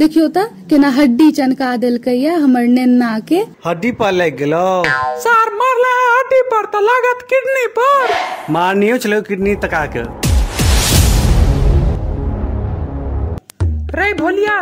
[0.00, 0.38] देखियो त
[0.70, 4.64] केना हड्डी चनका देलकैया हमर नेन्ना के हड्डी पर लग गेलो।
[5.22, 8.12] सर मरले हड्डी पर तो लागत किडनी पर।
[8.52, 10.02] मारनियो चलो किडनी तका के
[13.96, 14.58] रे भोलिया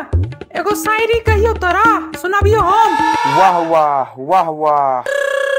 [0.57, 1.85] एगो शायरी कहियो तोरा
[2.23, 2.97] सुनाबियो हम।
[3.39, 5.13] वाह वाह वाह वाह।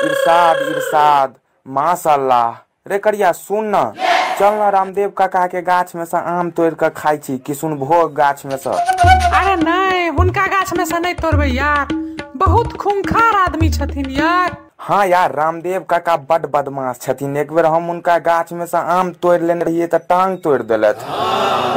[0.06, 1.36] इरशाद इरशाद
[1.66, 2.48] माशाल्लाह।
[2.88, 4.05] रे करिया सुन न।
[4.40, 8.14] चल न रामदेव काका के गाछ में से आम तोड़ के खाई छी किशुन भोग
[8.14, 11.94] गाछ में से अरे नहीं हुनका गाछ में से नहीं तोड़बै यार।
[12.38, 17.90] बहुत खूंखार आदमी छथिन यार। हाँ यार रामदेव काका बड बदमाश छथिन। एक बेर हम
[17.90, 21.06] उनका गाछ में से आम तोड़ लेने रहिए तो टांग तोड़ देलत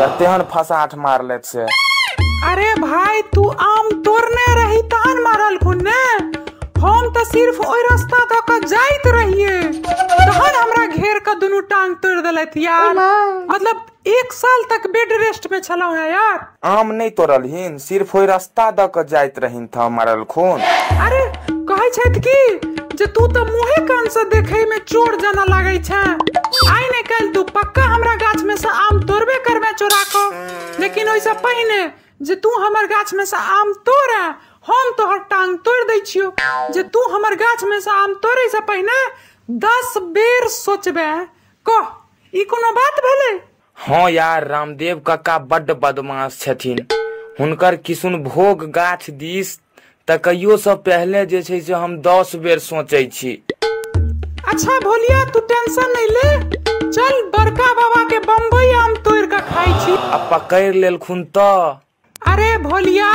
[0.00, 1.62] यार तेहन फसाठ मारलत से।
[2.50, 6.17] अरे भाई तू आम तोड़ने रही तहन मारल ने
[6.78, 11.94] हम तो सिर्फ़ ओई रास्ता दऽ कऽ जाइत रहिए तहन हमरा घेर के दुनू टांग
[12.02, 12.94] तोड़ देलथ यार।
[13.50, 18.26] मतलब एक साल तक बेड रेस्ट में छलौ है यार। आम नहीं तोड़लहिन सिर्फ़ ओई
[18.26, 20.60] रास्ता द के जाइत रहिन था मारल खून।
[21.06, 21.22] अरे
[21.70, 26.02] कहै छथि की जे तू तो मुंहे कान से देखे में चोर जना लागै छै।
[26.68, 31.08] आइ ने काल्हि तू पक्का हमरा गाछ में से आम तोड़बे करबे चोरा कऽ लेकिन
[31.08, 31.86] ओइसे पहिने
[32.28, 34.22] जे तू हमर गाछ में से आम तोड़े
[34.68, 36.32] हम तोहर टांग तोड़ दै छियो
[36.72, 38.96] जे तू हमर गाछ में से आम तोड़े से पहिने
[39.60, 41.06] दस बेर सोचबे।
[41.66, 41.86] कह
[42.32, 43.30] ई कोनो बात भेलै?
[43.78, 46.86] हाँ यार रामदेव काका बड्ड बदमाश छथिन।
[47.40, 49.58] हुनकर किशुन भोग गाछ दिस
[50.08, 55.92] तकैयो से पहले जे छै से हम दस बेर सोचै छी। अच्छा भोलिया तू टेंशन
[55.96, 56.28] नहीं ले।
[56.90, 61.87] चल बड़का बाबा के बम्बई आम तोड़ के खाई छी। आ पकड़ लेलखुन तऽ।
[62.22, 63.10] अरे भोलिया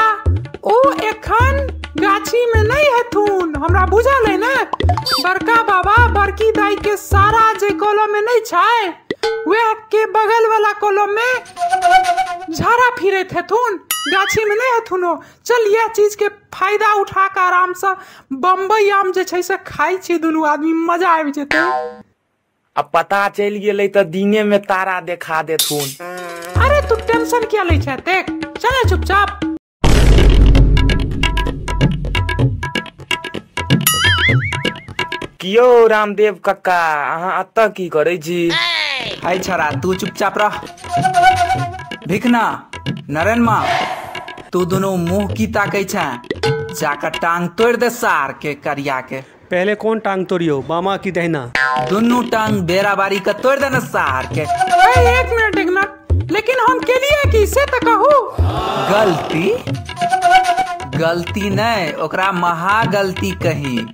[0.64, 1.58] ओ एखन
[2.00, 4.56] गाछी में नहीं हेथुन हमरा बुझल है ने?
[5.24, 8.88] बड़का बाबा बड़की दाई के सारा जे कॉलम में नहीं छै
[9.48, 11.34] वह के बगल वाला कॉलम में
[12.52, 13.78] झाड़ा फिरत हेथुन
[14.14, 15.16] गाछी में नहीं हेथुन ओ
[15.46, 17.94] चल यह चीज़ के फ़ायदा उठा के आराम से
[18.46, 21.58] बम्बई आम जे छै से खाई छी दुनू आदमी मज़ा आबि जेतै।
[22.76, 25.88] आ पता चलि गेलै तऽ दिने में तारा देखा देथुन
[26.64, 28.32] अरे तू टेंशन क्या ले छै देख।
[28.64, 29.40] चले चुपचाप।
[35.42, 38.40] कियो रामदेव कक्का अहाँ एतऽ की करै छी?
[39.24, 40.60] हाय छरा तू चुपचाप रह।
[42.08, 42.46] भिखना
[43.10, 43.64] नरेन माँ
[44.54, 46.08] तू दोनों मुँह की ताकै छै।
[46.74, 51.42] जाकर टांग तोड़ दे सार के करिया के। पहले कौन टांग तोड़ियो मामा की दहना?
[51.90, 55.56] दुनू टांग बेरा बारी के तोड़ देना सार के। एक मिनट
[56.32, 58.32] लेकिन हम के लिए की से तो कहू?
[58.94, 59.64] गलती?
[60.98, 63.86] गलती नहीं, ओकरा महागलती कही।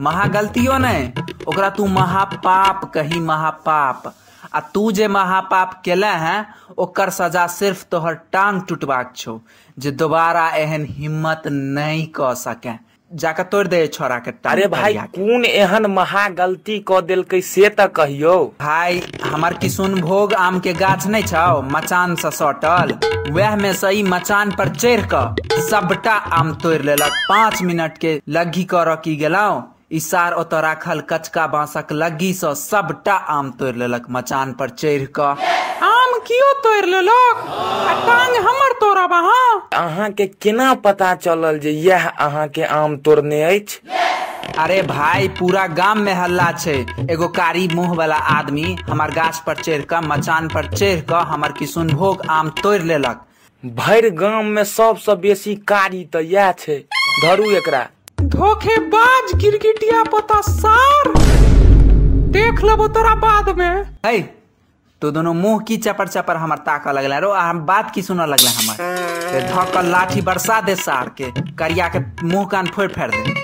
[0.00, 1.12] महागलतियो नहीं,
[1.48, 4.14] ओकरा तू महापाप कही, महापाप।
[4.54, 9.40] आ तू जे महापाप केले हैं, ओकर सजा सिर्फ़ तोहर टांग टूटबाक छौ,
[9.78, 15.06] जे दोबारा एहन हिम्मत नहीं क सके। जाकर तोड़ दे छोरा के अरे भाई के।
[15.10, 20.72] कोन एहन महा गलती कऽ देलकै से तऽ कहियो। भाई हमार किशुन भोग आम के
[20.74, 22.94] गाछ नहीं छौ मचान से सटल।
[23.32, 25.24] वह में से ई मचान पर चढ़ क
[25.70, 29.50] सबटा आम तोड़ लेलक। पाँच मिनट के लग्गी कर की गेलौ
[29.92, 35.20] इसार ओत राखल कचका बांसक लग्गी से सबटा आम तोड़ लेलक मचान पर चढ़ क
[35.20, 37.44] आम कियो तोड़ लेलक?
[37.48, 38.34] आ टांग
[39.08, 43.80] तोड़ब अहाँ अहाँके केना पता चलल जे यह अहाँके आम तोड़ने अछि?
[44.58, 46.74] अरे भाई पूरा गाँव में हल्ला छै।
[47.10, 51.52] एगो कारी मुँह वाला आदमी हमार गाछ पर चढ़ क मचान पर चढ़ क हमार
[51.58, 53.24] किशुन भोग आम तोड़ लेलक।
[53.64, 56.78] भरि गाम में सबसँ बेसी कारी तऽ इएह छै।
[57.22, 57.86] धरू एकरा।
[58.22, 61.12] धोखेबाज गिरगिटिया पोता सार
[62.32, 64.18] देख लेबो तोरा बाद में है
[65.02, 68.46] तो दोनों मुँह की चपर चपर हमार ताक लगल रो हम बात की सुन लगल
[68.48, 73.37] हमारे। धक्का लाठी बरसा दे सार के करिया के मुँह कान फोड़ फेर दे।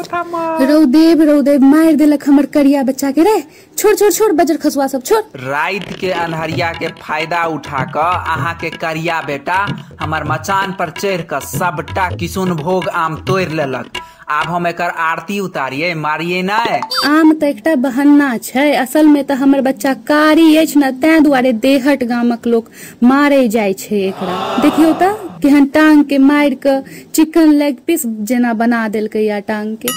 [0.00, 3.42] रौदेव रौदेव मार दिलक हमर करिया बच्चा के रे।
[3.78, 8.54] छोड़ छोड़ छोड़ बजर खसुआ सब छोड़। रात के अनहरिया के फ़ायदा उठा क अहाँ
[8.60, 9.66] के करिया बेटा
[10.00, 13.90] हमर मचान पर चढ़ के सबटा किशुन भोग आम तोड़ लेलक।
[14.30, 19.34] आब हम एकर आरती उतारिये मारिये नहि आम तऽ एकटा बहन्ना छै असल में तऽ
[19.42, 22.68] हमर बच्चा कारी अछि ने तें दुआरे देहट गामक लोक
[23.02, 26.76] मारे जाइ छै एकरा। देखियौ तऽ केहन टांग के मारि क
[27.14, 29.96] चिकन लेग पीस जेना बना देलकै या टांग के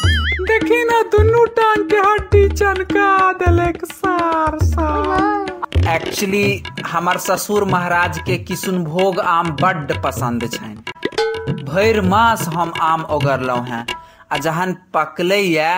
[0.51, 3.09] देखी ना दुनू टांग के हड्डी चनका
[3.41, 6.45] देले लाइक सार सार एक्चुअली
[6.87, 13.85] हमर ससुर महाराज के किशुनभोग आम बड्ड पसंद छनि। भरि मास हम आम ओगरलहुं हैं।
[14.33, 15.71] आ जहन पकले या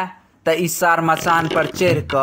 [0.46, 2.16] त ई सार मचान पर चढ़ क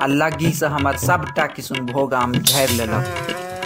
[0.00, 3.04] आ लगी से हमर सबटा किशुनभोग आम झड़ि लेलक।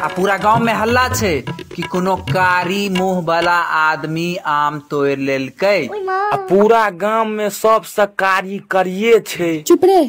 [0.03, 1.35] आ पूरा गाँव में हल्ला छै
[1.75, 8.59] कि कोनो कारी मुँह वाला आदमी आम तोड़ लेलकै। आ पूरा गाँव में सब सकारी
[8.71, 10.01] करिए छै। चुप रे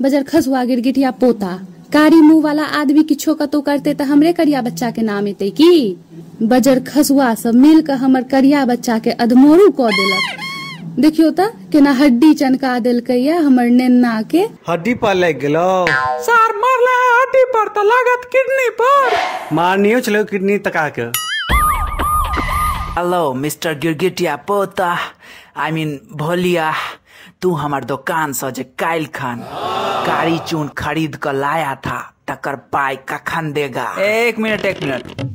[0.00, 1.56] बजर खसुआ गिरगिटिया पोता।
[1.92, 5.72] कारी मुँह वाला आदमी किछो कतो करते त हमरे करिया बच्चा के नाम एते की?
[6.52, 10.40] बजर खसुआ सब मिल के हमर करिया बच्चा के अधमोरू क देलक।
[10.92, 11.40] देखियो त
[11.72, 15.64] केना हड्डी चनका देलकै या हमर नेन्ना के हड्डी पर लग गेलो।
[16.26, 19.16] सार मरले हड्डी पर तो लागत किडनी पर।
[19.56, 21.06] मारनियो छलो किडनी तका के
[22.98, 24.90] हेलो मिस्टर गिरगिटिया पोता।
[25.56, 26.72] आई मीन भोलिया
[27.40, 29.40] तू हमार दुकान से जे काल खान
[30.06, 33.86] कारी चून खरीद कर लाया था तकर पाई कखन देगा?
[34.00, 35.31] एक मिनट एक मिनट।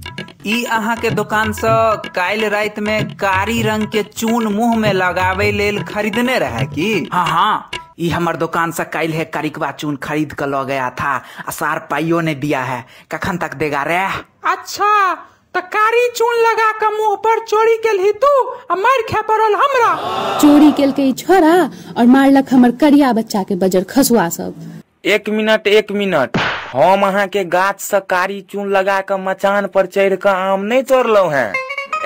[0.48, 1.70] ई अहाँ के दुकान से
[2.16, 6.92] काल रात में कारी रंग के चून मुँह में लगावे लेल खरीदने रहे की?
[7.14, 11.14] हाँ हाँ। ई हमर दुकान से काल है कारिकवा चून खरीद कर लो गया था
[11.48, 14.04] आ सार पाइयो ने दिया है। कखन तक देगा रे?
[14.52, 14.92] अच्छा
[15.54, 18.34] तो कारी चून लगा के मुँह पर चोरी के तू
[18.72, 19.94] आ मार खे पड़ल हमरा।
[20.42, 21.56] चोरी केलकै ई छोरा
[21.98, 24.54] और मारलक हमर करिया बच्चा के बजर खसुआ सब।
[25.16, 26.38] एक मिनट एक मिनट।
[26.72, 30.84] हम अहाँ के गाछ से कारी चून लगा के मचान पर चढ़ के आम नहीं
[30.84, 31.50] तोड़लौ हैं।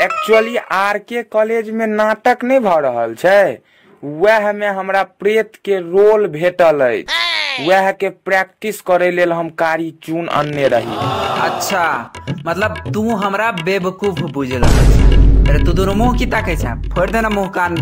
[0.03, 3.57] एक्चुअली आर के कॉलेज में नाटक नहीं भ रहल छै।
[4.03, 9.91] वह में हमरा प्रेत के रोल भेटल अछि। वह के प्रैक्टिस करे लेल हम कारी
[10.03, 10.97] चून अनने रही।
[11.41, 12.11] अच्छा
[12.45, 16.73] मतलब तू हमरा बेवकूफ़ बुझल अरे तू दोनों मुँह की ताकै छै?
[16.89, 17.77] फोड़ देना मुँह कान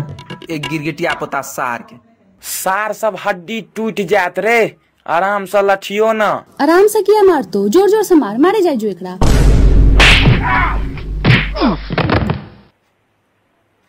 [0.50, 1.96] एक गिरगिटिया पोता सार के
[2.42, 4.60] सार सब हड्डी टूट जात रे।
[5.06, 6.28] आराम से लठियो ना।
[6.60, 9.16] आराम से किया मारतो ज़ोर ज़ोर से मार मारे जाय जो एकरा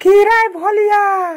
[0.02, 0.14] की
[0.54, 1.34] भोलिया?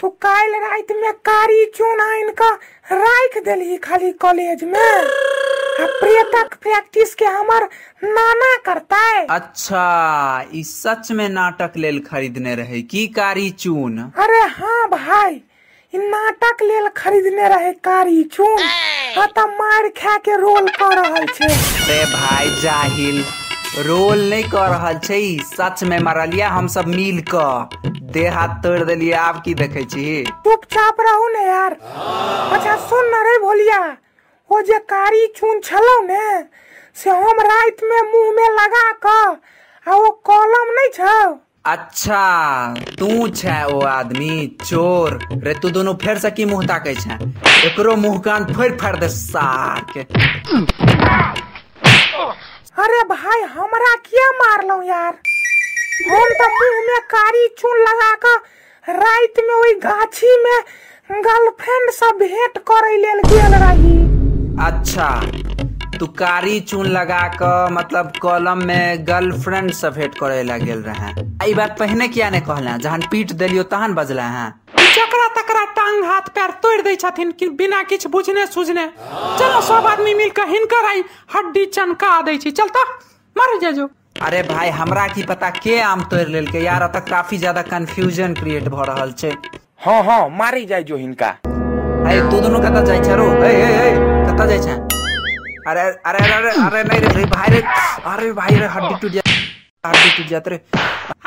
[0.00, 2.50] तू काल रात में कारी चून आइन का
[2.92, 7.68] राख देली खाली कॉलेज में। आ प्रेतक प्रैक्टिस के हमर
[8.04, 9.84] नाना करता है अच्छा
[10.54, 13.98] ई सच में नाटक लेल खरीदने रहे की कारी चून?
[13.98, 15.42] अरे हाँ भाई
[15.92, 18.56] नाटक लेल खरीदने रहे कारी चून।
[19.16, 21.46] त मार खा के रोल कर रहल छे।
[21.88, 23.24] रे भाई जाहिल
[23.86, 27.44] रोल नहीं कर रहल छै सच में मारलिया हम सब मिल क
[28.14, 30.24] देह हाथ तोड़ देलिए आब की देखे छी?
[30.24, 33.80] चुपचाप रहू ने यार। अच्छा सुन न रे भोलिया
[34.50, 36.26] वो जे कारी चून छलौ ने
[37.02, 39.40] से हम रात में मुँह में लगा क
[39.86, 42.22] आ वो कॉलम नहीं छौ। अच्छा
[42.98, 43.06] तू
[43.40, 44.32] छै ओ आदमी
[44.62, 45.14] चोर।
[45.44, 47.16] रे तू दोनों फेर से की मुँह ताकै छै?
[47.68, 50.00] एकरो मुँह कान फोड़ फाड़ दे सार के
[52.84, 55.14] अरे भाई हमरा किया मारलौ यार?
[56.10, 58.36] हम तो मुँह में कारी चून लगा क
[59.00, 60.58] रात में वही गाछी में
[61.28, 63.96] गर्लफ्रेंड से भेंट करे लेल गेल रही।
[64.66, 65.08] अच्छा।
[65.98, 71.10] तू कारी चून लगा क मतलब कॉलम में गर्लफ्रेंड से भेंट करे ला गेल रहे।
[71.50, 72.78] ई बात पहने किया ने कहले?
[72.78, 77.48] जहन पीट देलियो तहन बजले हैं। चकरा तकरा टांग हाथ पैर तोड़ दै छथिन कि
[77.58, 81.04] बिना किछ बुझने सुझने। चलो सब आदमी मिल के हिनकर आई
[81.34, 82.86] हड्डी चनका दे छी। चल त
[83.36, 83.88] मर जा जो
[84.22, 86.60] अरे भाई हमरा की पता के आम तोड़ लेलकै?
[86.62, 89.32] यार अतः काफ़ी ज़्यादा कंफ्यूजन क्रिएट भ रहल छै।
[89.84, 93.26] हाँ हाँ मारी जाय जो हिनका। अरे तू दोनों कतऽ जाइ छै रो?
[93.44, 93.94] ए ए ए
[94.28, 94.93] कतऽ जाइ छै
[95.68, 97.60] अरे अरे अरे अरे नहीं रे भाई रे
[98.12, 99.22] अरे भाई रे हड्डी टूट जा
[99.86, 100.60] हड्डी टूट जात रे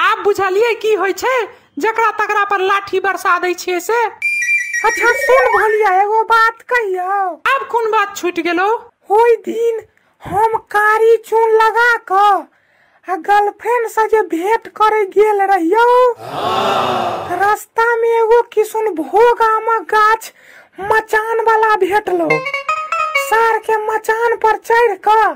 [0.08, 1.38] आब बुझलिए की होय छै?
[1.86, 3.98] जकरा तकरा पर लाठी बरसा दै छियै से?
[4.90, 7.18] अच्छा सुन भोलिया एगो बात कहियो।
[7.54, 8.68] आब कोन बात छूट गेलो?
[9.20, 9.82] ओइ दिन
[10.24, 12.22] हम कारी चून लगा क
[13.08, 15.88] आ गर्लफ्रेंड से जे भेंट करे गेल रहियो
[17.42, 20.32] रास्ता में एगो किशुन भोग आमक गाछ
[20.92, 22.28] मचान वाला भेटलो।
[23.30, 25.36] सार के मचान पर चढ़ कर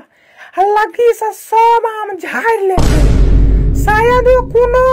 [0.76, 2.76] लगी से सब आम झाड़ ले
[3.84, 4.86] शायद वो कोनो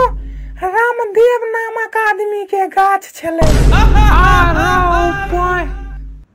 [0.62, 3.46] रामदेव नामक आदमी के गाछ छले।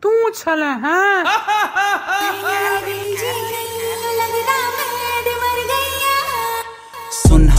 [0.03, 1.23] तू छले हैं।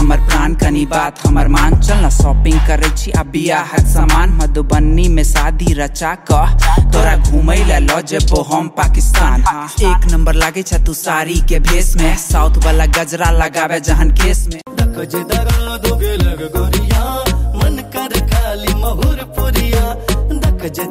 [0.07, 5.07] हमर प्राण, कनी बात हमर मान। चल ना शॉपिंग करे छी, आ बियाहक सामान। मधुबनी
[5.07, 6.31] में शादी रचा क
[6.93, 11.59] तोरा घूमै ला लऽ जेबो हम पाकिस्तान। हाँ एक नंबर लागे छ तू साड़ी के
[11.59, 17.03] भेष में। साउथ वाला गजरा लगावे जहन केस में। दगा दोगे लग गोरिया,
[17.59, 18.73] मन कर खाली
[19.35, 19.85] पुरिया।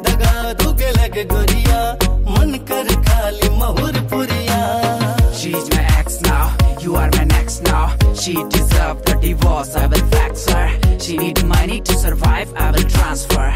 [0.07, 1.81] दगा दोगे लग गोरिया,
[2.29, 3.95] मन कर खाली mahur
[8.27, 10.99] She deserve the divorce, I will fax her.
[10.99, 13.53] She need money to survive, I will transfer.